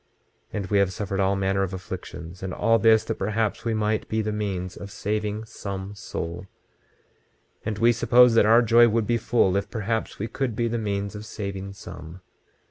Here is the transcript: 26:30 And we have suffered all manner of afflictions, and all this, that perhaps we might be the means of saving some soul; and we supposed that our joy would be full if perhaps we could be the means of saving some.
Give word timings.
26:30 0.01 0.07
And 0.53 0.65
we 0.71 0.79
have 0.79 0.91
suffered 0.93 1.19
all 1.19 1.35
manner 1.35 1.61
of 1.61 1.75
afflictions, 1.75 2.41
and 2.41 2.55
all 2.55 2.79
this, 2.79 3.03
that 3.03 3.19
perhaps 3.19 3.63
we 3.63 3.75
might 3.75 4.09
be 4.09 4.23
the 4.23 4.31
means 4.31 4.75
of 4.75 4.89
saving 4.89 5.45
some 5.45 5.93
soul; 5.93 6.47
and 7.63 7.77
we 7.77 7.91
supposed 7.91 8.33
that 8.33 8.43
our 8.47 8.63
joy 8.63 8.89
would 8.89 9.05
be 9.05 9.17
full 9.19 9.55
if 9.55 9.69
perhaps 9.69 10.17
we 10.17 10.27
could 10.27 10.55
be 10.55 10.67
the 10.67 10.79
means 10.79 11.13
of 11.13 11.23
saving 11.23 11.73
some. 11.73 12.21